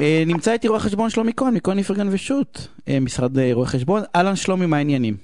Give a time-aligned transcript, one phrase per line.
[0.00, 2.58] אה, נמצא איתי רואה חשבון שלומי כהן, מכהן איפרגן ושות',
[2.88, 4.02] אה, משרד אה, רואי חשבון.
[4.16, 5.14] אהלן שלומי, מה העניינים?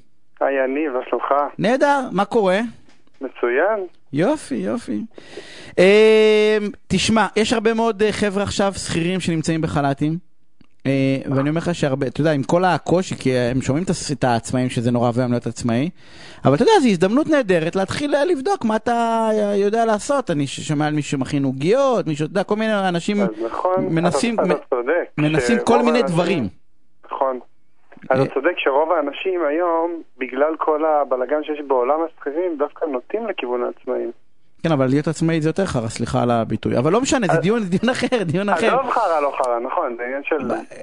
[0.40, 1.34] היי, אני, מה שלומך?
[1.58, 2.60] נהדר, מה קורה?
[3.20, 3.86] מצוין.
[4.12, 5.00] יופי, יופי.
[6.86, 10.25] תשמע, יש הרבה מאוד חבר'ה עכשיו שכירים שנמצאים בחל"תים.
[10.86, 14.68] אה, ואני אומר לך שהרבה, אתה יודע, עם כל הקושי, כי הם שומעים את העצמאים
[14.68, 15.90] שזה נורא ואוהב להיות עצמאי,
[16.44, 20.30] אבל אתה יודע, זו הזדמנות נהדרת להתחיל אה, לבדוק מה אתה אה, יודע לעשות.
[20.30, 23.16] אני שומע על מישהו שמכין עוגיות, מישהו, אתה יודע, כל מיני אנשים
[23.46, 23.86] נכון,
[25.18, 26.48] מנסים, כל מיני דברים.
[27.04, 27.40] נכון.
[28.10, 33.62] אז אתה צודק שרוב האנשים היום, בגלל כל הבלגן שיש בעולם השכירים, דווקא נוטים לכיוון
[33.62, 34.10] העצמאים.
[34.66, 36.78] כן, אבל להיות עצמאי זה יותר חרא, סליחה על הביטוי.
[36.78, 38.66] אבל לא משנה, זה דיון דיון אחר, דיון אחר.
[38.66, 40.36] עזוב חרא לא חרא, נכון, זה עניין של...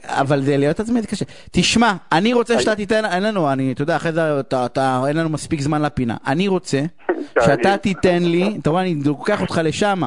[0.05, 1.25] אבל זה להיות עצמאי זה קשה.
[1.51, 5.29] תשמע, אני רוצה שאתה תיתן, אין לנו, אני, אתה יודע, אחרי זה אתה, אין לנו
[5.29, 6.17] מספיק זמן לפינה.
[6.27, 6.81] אני רוצה
[7.45, 10.01] שאתה תיתן לי, אתה רואה, אני לוקח אותך לשם.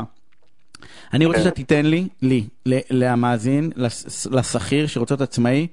[1.13, 1.45] אני רוצה כן.
[1.45, 2.45] שאתה תיתן לי, לי,
[2.91, 3.71] למאזין,
[4.31, 5.67] לשכיר שרוצה להיות עצמאי,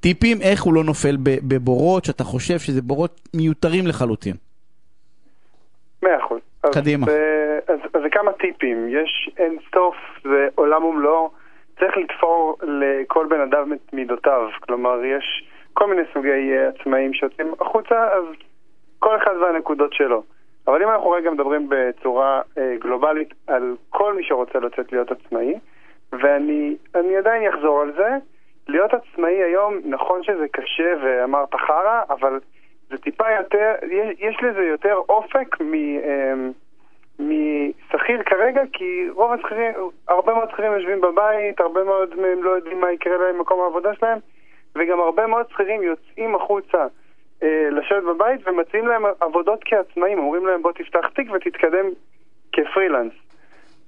[0.00, 4.36] טיפים איך הוא לא נופל בבורות שאתה חושב שזה בורות מיותרים לחלוטין.
[6.02, 6.49] מאה אחוז.
[6.64, 7.06] אז, קדימה.
[7.08, 11.30] אה, אז, אז זה כמה טיפים, יש אין סוף, זה עולם ומלואו,
[11.78, 17.54] צריך לתפור לכל בן אדם את מידותיו, כלומר יש כל מיני סוגי אה, עצמאים שיוצאים
[17.60, 18.24] החוצה, אז
[18.98, 20.22] כל אחד והנקודות שלו.
[20.66, 25.58] אבל אם אנחנו רגע מדברים בצורה אה, גלובלית על כל מי שרוצה לצאת להיות עצמאי,
[26.12, 28.16] ואני אני עדיין אחזור על זה,
[28.68, 32.40] להיות עצמאי היום, נכון שזה קשה ואמרת חרא, אבל
[32.90, 35.74] זה טיפה יותר, יש, יש לזה יותר אופק מ...
[35.74, 36.52] אמ,
[37.20, 39.72] משכיר כרגע, כי רוב השכירים,
[40.08, 43.94] הרבה מאוד שכירים יושבים בבית, הרבה מאוד מהם לא יודעים מה יקרה להם במקום העבודה
[43.94, 44.18] שלהם,
[44.76, 46.86] וגם הרבה מאוד שכירים יוצאים החוצה
[47.42, 51.86] אה, לשבת בבית ומציעים להם עבודות כעצמאים, אומרים להם בוא תפתח תיק ותתקדם
[52.52, 53.12] כפרילנס.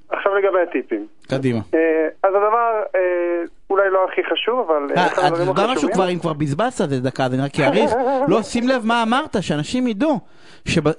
[0.09, 1.07] עכשיו לגבי הטיפים.
[1.29, 1.59] קדימה.
[1.75, 3.43] אה, אז הדבר אה,
[3.73, 4.97] אולי לא הכי חשוב, אבל...
[4.97, 7.91] אה, הדברים יודע משהו כבר, אם כבר בזבזת את זה דקה, אז אני רק אאריך.
[8.29, 10.19] לא, שים לב מה אמרת, שאנשים ידעו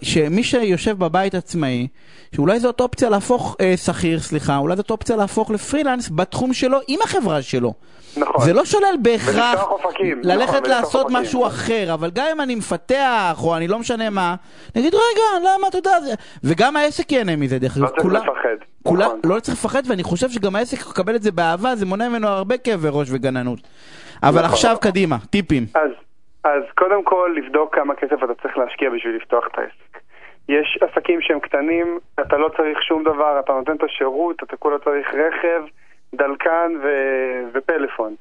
[0.01, 1.87] שמי שיושב בבית עצמאי,
[2.35, 6.99] שאולי זאת אופציה להפוך, אה, שכיר, סליחה, אולי זאת אופציה להפוך לפרילנס בתחום שלו עם
[7.03, 7.73] החברה שלו.
[8.17, 8.45] נכון.
[8.45, 9.77] זה לא שולל בהכרח נכון,
[10.23, 11.07] ללכת ולפתוח לעשות.
[11.09, 14.35] משהו אחר, אבל גם אם אני מפתח, או אני לא משנה מה,
[14.75, 16.13] נגיד רגע, למה, אתה יודע, זה...
[16.43, 17.89] וגם העסק ייהנה מזה, דרך לא אגב.
[17.89, 18.72] צריך כולה- לפחד.
[18.83, 19.19] כולה, נכון.
[19.25, 22.57] לא צריך לפחד, ואני חושב שגם העסק יקבל את זה באהבה, זה מונע ממנו הרבה
[22.57, 23.59] כאבי ראש וגננות.
[24.23, 24.49] אבל נכון.
[24.49, 25.63] עכשיו קדימה, טיפים.
[25.75, 25.91] אז,
[26.43, 29.99] אז קודם כל לבדוק כמה כסף אתה צריך להשקיע בשביל לפתוח את העסק.
[30.49, 34.79] יש עסקים שהם קטנים, אתה לא צריך שום דבר, אתה נותן את השירות, אתה כולה
[34.79, 35.63] צריך רכב,
[36.15, 38.15] דלקן ו- ופלאפון.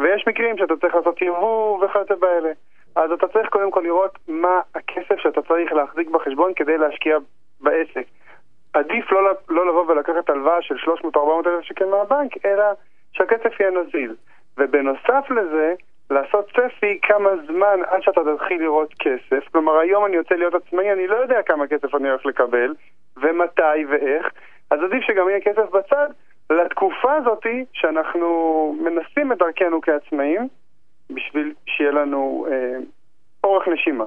[0.00, 2.50] ויש מקרים שאתה צריך לעשות יבוא וכיוצא באלה.
[2.96, 7.16] אז אתה צריך קודם כל לראות מה הכסף שאתה צריך להחזיק בחשבון כדי להשקיע
[7.60, 8.06] בעסק.
[8.78, 12.64] עדיף לא, לא לבוא ולקחת הלוואה של 300-400 אלף שקל מהבנק, אלא
[13.12, 14.14] שהכסף יהיה נזיל.
[14.58, 15.74] ובנוסף לזה,
[16.10, 19.48] לעשות צפי כמה זמן עד שאתה תתחיל לראות כסף.
[19.52, 22.74] כלומר, היום אני יוצא להיות עצמאי, אני לא יודע כמה כסף אני הולך לקבל,
[23.16, 24.30] ומתי ואיך,
[24.70, 26.08] אז עדיף שגם יהיה כסף בצד
[26.50, 30.48] לתקופה הזאת שאנחנו מנסים את דרכנו כעצמאים,
[31.10, 32.78] בשביל שיהיה לנו אה,
[33.44, 34.04] אורך נשימה.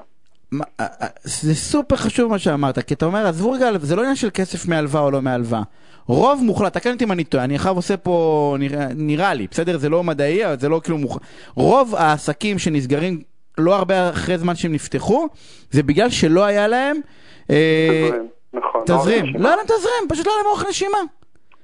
[0.60, 4.16] אה, אה, זה סופר חשוב מה שאמרת, כי אתה אומר, עזבו רגע, זה לא עניין
[4.16, 5.62] של כסף מהלוואה או לא מהלוואה.
[6.06, 9.78] רוב מוחלט, תקן אותי אם אני טועה, אני עכשיו עושה פה, נראה, נראה לי, בסדר?
[9.78, 11.22] זה לא מדעי, אבל זה לא כאילו מוחלט.
[11.54, 13.22] רוב העסקים שנסגרים
[13.58, 15.26] לא הרבה אחרי זמן שהם נפתחו,
[15.70, 16.96] זה בגלל שלא היה להם...
[17.50, 18.82] אה, תזרים, נכון.
[18.86, 19.24] תזרים.
[19.24, 19.38] אורך נשימה.
[19.38, 20.98] לא היה להם תזרים, פשוט לא היה להם אורך נשימה.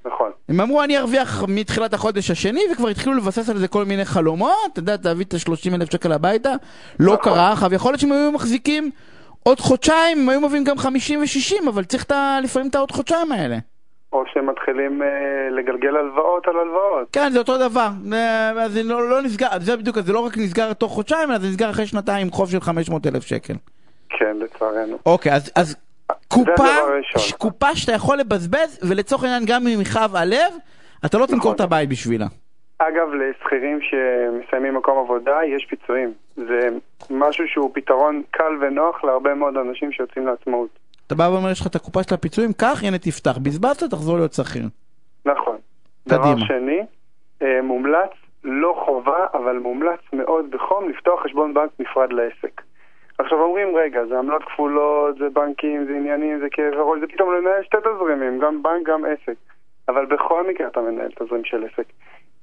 [0.06, 0.30] נכון.
[0.48, 4.52] הם אמרו אני ארוויח מתחילת החודש השני וכבר התחילו לבסס על זה כל מיני חלומות,
[4.72, 6.52] אתה יודע, תביא את ה-30 אלף שקל הביתה,
[7.00, 7.32] לא נכון.
[7.32, 8.90] קרה, עכשיו יכול להיות שהם היו מחזיקים
[9.42, 12.90] עוד חודשיים, הם היו מביאים גם 50 ו-60, אבל צריך את ה- לפעמים את העוד
[12.90, 13.56] חודשיים האלה.
[14.12, 15.08] או שהם מתחילים אה,
[15.50, 17.08] לגלגל הלוואות על הלוואות.
[17.12, 20.72] כן, זה אותו דבר, אה, זה לא, לא נסגר, זה בדיוק, זה לא רק נסגר
[20.72, 23.54] תוך חודשיים, אלא זה נסגר אחרי שנתיים חוב של 500 אלף שקל.
[24.18, 24.96] כן, לצערנו.
[25.06, 25.76] אוקיי, אז, אז
[26.28, 26.64] קופה,
[27.38, 30.52] קופה שאתה יכול לבזבז, ולצורך העניין גם אם יכאב הלב,
[31.06, 31.54] אתה לא תמכור נכון.
[31.54, 32.26] את הבית בשבילה.
[32.78, 36.12] אגב, לשכירים שמסיימים מקום עבודה, יש פיצויים.
[36.36, 36.68] זה
[37.10, 40.68] משהו שהוא פתרון קל ונוח להרבה מאוד אנשים שיוצאים לעצמאות.
[41.06, 43.38] אתה בא ואומר, יש לך את הקופה של הפיצויים, קח, הנה תפתח.
[43.38, 44.62] בזבזת, תחזור להיות שכיר.
[45.24, 45.56] נכון.
[46.08, 46.34] קדימה.
[46.34, 46.80] דבר שני,
[47.42, 48.10] אה, מומלץ,
[48.44, 52.62] לא חובה, אבל מומלץ מאוד בחום לפתוח חשבון בנק נפרד לעסק.
[53.18, 57.34] עכשיו אומרים, רגע, זה עמלות כפולות, זה בנקים, זה עניינים, זה כאב ראש, זה פתאום
[57.34, 59.38] לנהל שתי תזרימים, גם בנק, גם עסק.
[59.88, 61.86] אבל בכל מקרה אתה מנהל תזרים של עסק.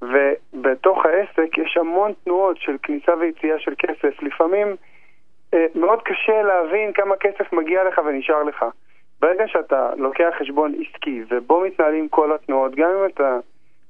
[0.02, 4.22] ובתוך העסק יש המון תנועות של כניסה ויציאה של כסף.
[4.22, 4.76] לפעמים
[5.54, 8.64] אה, מאוד קשה להבין כמה כסף מגיע לך ונשאר לך.
[9.20, 13.38] ברגע שאתה לוקח חשבון עסקי ובו מתנהלים כל התנועות, גם אם אתה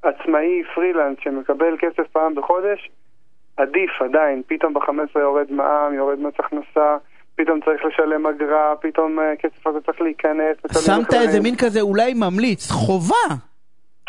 [0.02, 2.90] עצמאי פרילנס שמקבל כסף פעם בחודש,
[3.56, 6.96] עדיף עדיין, פתאום ב-15 יורד מע"מ, יורד מס הכנסה,
[7.36, 10.56] פתאום צריך לשלם אגרה, פתאום אה, הכסף הזה צריך להיכנס.
[10.86, 13.34] שמת איזה מין כזה אולי ממליץ, חובה.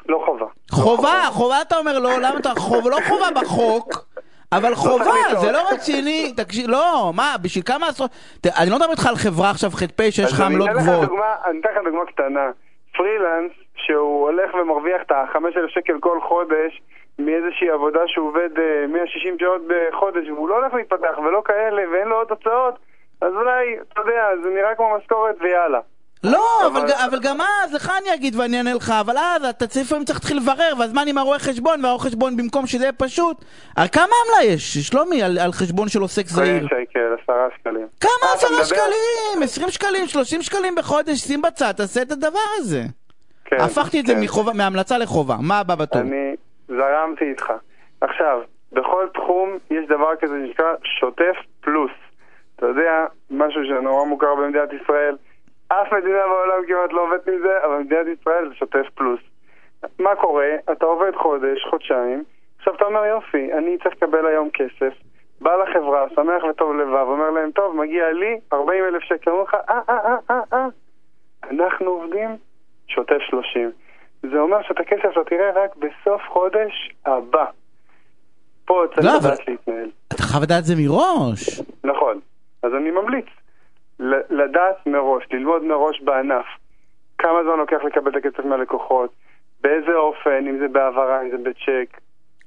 [0.09, 0.45] לא חובה.
[0.71, 4.07] חובה, חובה אתה אומר לא, למה אתה, חובה, לא חובה בחוק.
[4.51, 8.11] אבל חובה, זה לא רציני, תקשיב, לא, מה, בשביל כמה עשרות,
[8.61, 11.09] אני לא מדבר איתך על חברה עכשיו ח"פ שיש לך עמלות גבוהות.
[11.45, 12.51] אני אתן לך דוגמה קטנה,
[12.97, 16.81] פרילנס שהוא הולך ומרוויח את ה-5,000 שקל כל חודש
[17.19, 18.49] מאיזושהי עבודה שהוא עובד
[18.89, 22.75] 160 אה, שעות בחודש והוא לא הולך להתפתח ולא כאלה ואין לו עוד הוצאות
[23.21, 25.79] אז אולי, אתה יודע, זה נראה כמו משכורת ויאללה.
[26.23, 29.85] לא, אבל, אבל גם אז, לך אני אגיד ואני אענה לך, אבל אז אתה צריך
[29.85, 33.45] לפעמים צריך להתחיל לברר, והזמן עם הרואה חשבון, והרואה חשבון במקום שזה יהיה פשוט.
[33.91, 36.65] כמה עמלה יש, שלומי, על, על חשבון של עוסק זעיר?
[36.65, 37.87] שקל, עשרה שקלים.
[37.99, 39.43] כמה עשרה שקלים?
[39.43, 42.81] עשרים שקלים, שלושים שקלים בחודש, שים בצד, תעשה את הדבר הזה.
[43.45, 44.21] כן, הפכתי את זה כן.
[44.21, 46.01] מחובה, מהמלצה לחובה, מה הבא בתור?
[46.01, 46.35] אני
[46.67, 47.53] זרמתי איתך.
[48.01, 48.41] עכשיו,
[48.71, 51.91] בכל תחום יש דבר כזה שנקרא שוטף פלוס.
[52.55, 55.17] אתה יודע, משהו שנורא מוכר במדינת ישראל,
[55.67, 59.19] אף מדינה בעולם כמעט לא עובדת עם זה, אבל מדינת ישראל זה שוטף פלוס.
[59.99, 60.49] מה קורה?
[60.71, 62.23] אתה עובד חודש, חודשיים,
[62.57, 64.93] עכשיו אתה אומר יופי, אני צריך לקבל היום כסף,
[65.41, 69.55] בא לחברה, שמח וטוב לבב, אומר להם, טוב, מגיע לי 40 אלף שקל, אומר לך,
[69.69, 70.67] אה, אה, אה, אה, אה,
[71.51, 72.29] אנחנו עובדים
[72.87, 73.71] שוטף 30.
[74.31, 77.45] זה אומר שאת הכסף אתה תראה רק בסוף חודש הבא.
[78.65, 79.89] פה צריך לא, לדעת להתנהל.
[80.07, 81.61] אתה חייב לדעת זה מראש.
[81.83, 82.19] נכון.
[82.63, 83.25] אז אני ממליץ
[84.29, 86.45] לדעת מראש, ללמוד מראש בענף
[87.17, 89.09] כמה זמן לוקח לקבל את הכסף מהלקוחות,
[89.61, 91.97] באיזה אופן, אם זה בהעברה, אם זה בצ'ק.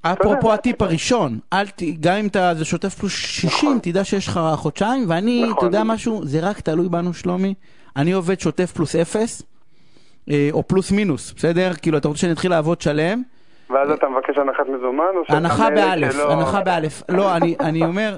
[0.01, 1.81] אפרופו הטיפ הראשון, אל ת...
[1.99, 3.79] גם אם אתה זה שוטף פלוס 60, נכון.
[3.79, 5.57] תדע שיש לך חודשיים, ואני, נכון.
[5.57, 7.53] אתה יודע משהו, זה רק תלוי בנו שלומי.
[7.95, 9.47] אני עובד שוטף פלוס 0, אה,
[10.51, 11.71] או פלוס מינוס, בסדר?
[11.81, 13.21] כאילו, אתה רוצה שאני אתחיל לעבוד שלם,
[13.71, 17.03] ואז אתה מבקש הנחת מזומן הנחה באלף, הנחה באלף.
[17.09, 18.15] לא, אני אומר,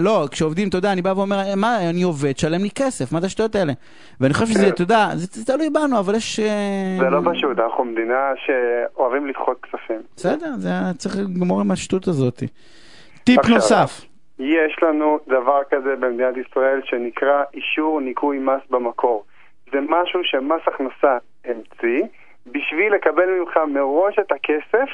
[0.00, 3.26] לא, כשעובדים, אתה יודע, אני בא ואומר, מה, אני עובד, שלם לי כסף, מה זה
[3.26, 3.72] השטויות האלה?
[4.20, 6.40] ואני חושב שזה, אתה יודע, זה תלוי בנו, אבל יש...
[6.40, 10.00] אה, זה לא פשוט, אנחנו מדינה שאוהבים לדחות כספים.
[10.16, 12.42] בסדר, זה צריך לגמור עם השטות הזאת.
[13.24, 14.04] טיפ נוסף.
[14.38, 19.24] יש לנו דבר כזה במדינת ישראל שנקרא אישור ניכוי מס במקור.
[19.72, 21.16] זה משהו שמס הכנסה
[21.46, 22.02] המציא.
[22.46, 24.88] בשביל לקבל ממך מראש את הכסף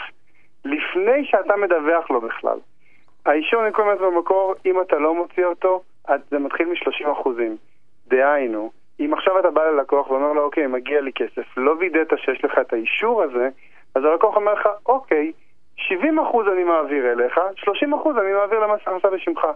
[0.65, 2.59] לפני שאתה מדווח לו בכלל.
[3.27, 5.83] האישור ניכוי מס במקור, אם אתה לא מוציא אותו,
[6.31, 7.29] זה מתחיל מ-30%.
[8.09, 8.71] דהיינו,
[9.01, 12.59] אם עכשיו אתה בא ללקוח ואומר לו, אוקיי, מגיע לי כסף, לא וידאת שיש לך
[12.61, 13.49] את האישור הזה,
[13.95, 15.33] אז הלקוח אומר לך, אוקיי,
[15.79, 15.83] 70%
[16.53, 17.71] אני מעביר אליך, 30%
[18.21, 19.47] אני מעביר למס הכנסה בשמך.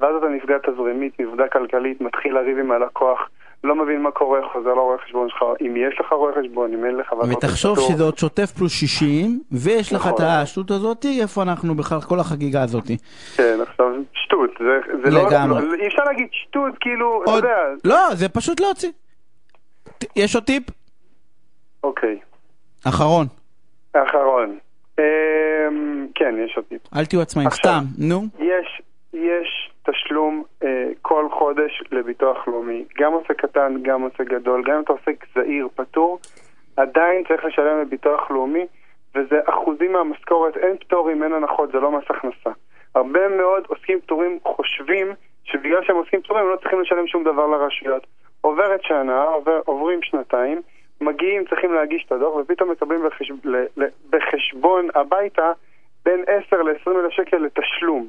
[0.00, 3.30] ואז אתה נפגע תזרימית, נפגע כלכלית, מתחיל לריב עם הלקוח,
[3.64, 6.96] לא מבין מה קורה, חוזר לרואה חשבון שלך, אם יש לך רואה חשבון, אם אין
[6.96, 7.12] לך...
[7.12, 10.26] ותחשוב שזה עוד שוטף פלוס 60, ויש לך את נכון.
[10.26, 12.84] השטות הזאת, איפה אנחנו בכלל, כל החגיגה הזאת.
[13.36, 14.50] כן, עכשיו, שטות,
[15.04, 15.26] זה לא...
[15.26, 15.82] לגמרי.
[15.82, 17.56] אי אפשר להגיד שטות, כאילו, אתה יודע...
[17.84, 18.90] לא, זה פשוט להוציא.
[20.16, 20.62] יש עוד טיפ?
[21.84, 22.18] אוקיי.
[22.88, 23.26] אחרון.
[23.92, 24.58] אחרון.
[24.98, 26.80] אמ, כן, יש עוד טיפ.
[26.96, 28.22] אל תהיו עצמאים, סתם, נו.
[28.38, 28.82] יש,
[29.12, 32.84] יש תשלום אה, כל חודש לביטוח לאומי.
[32.98, 36.18] גם עוסק קטן, גם עוסק גדול, גם אם אתה עוסק זעיר, פטור,
[36.76, 38.66] עדיין צריך לשלם לביטוח לאומי,
[39.14, 42.50] וזה אחוזים מהמשכורת, אין פטורים, אין הנחות, זה לא מס הכנסה.
[42.94, 45.06] הרבה מאוד עוסקים פטורים חושבים
[45.44, 48.06] שבגלל שהם עוסקים פטורים הם לא צריכים לשלם שום דבר לרשויות.
[48.40, 50.60] עוברת שנה, עובר, עוברים שנתיים,
[51.00, 53.34] מגיעים, צריכים להגיש את הדוח, ופתאום מקבלים בחשב,
[54.10, 55.52] בחשבון הביתה
[56.04, 58.08] בין 10 ל-20 אלף שקל לתשלום.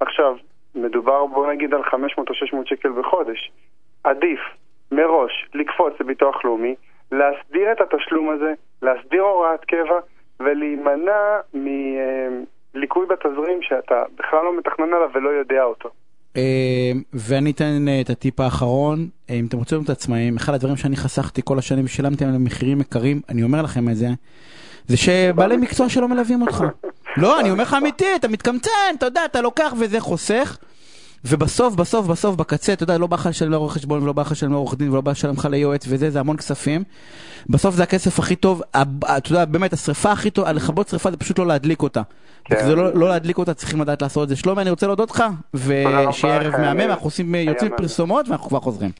[0.00, 0.36] עכשיו,
[0.74, 3.50] מדובר בוא נגיד על 500 או 600 שקל בחודש.
[4.04, 4.40] עדיף
[4.92, 6.74] מראש לקפוץ לביטוח לאומי,
[7.12, 9.98] להסדיר את התשלום הזה, להסדיר הוראת קבע
[10.40, 11.40] ולהימנע
[12.74, 15.90] מליקוי בתזרים שאתה בכלל לא מתכנן עליו ולא יודע אותו.
[16.36, 20.76] אה, ואני אתן אה, את הטיפ האחרון, אה, אם אתם רוצים להיות עצמאים, אחד הדברים
[20.76, 24.06] שאני חסכתי כל השנים ושילמתי עליהם מחירים יקרים, אני אומר לכם את זה,
[24.86, 26.64] זה שבעלי מקצוע שלא מלווים אותך.
[27.16, 30.58] לא, אני אומר לך אמיתי, אתה מתקמצן, אתה יודע, אתה לוקח וזה חוסך.
[31.24, 34.32] ובסוף, בסוף, בסוף, בקצה, אתה יודע, לא בא לך לשלם לעורך חשבון, ולא בא לך
[34.32, 36.84] לשלם לעורך דין, ולא בא לשלם לך ליועץ וזה, זה המון כספים.
[37.48, 38.62] בסוף זה הכסף הכי טוב,
[39.16, 42.02] אתה יודע, באמת, השריפה הכי טוב, לכבות שריפה זה פשוט לא להדליק אותה.
[42.44, 42.66] כן.
[42.66, 44.36] זה לא, לא להדליק אותה, צריכים לדעת לעשות את זה.
[44.36, 45.24] שלומי, אני רוצה להודות לך,
[45.54, 48.88] ושיהיה ערב מהמם, אנחנו עושים, יוצאים פרסומות, ואנחנו כבר חוזרים.